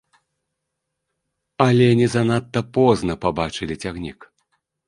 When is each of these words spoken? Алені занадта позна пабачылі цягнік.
Алені 1.67 2.05
занадта 2.15 2.65
позна 2.79 3.13
пабачылі 3.27 3.75
цягнік. 3.85 4.19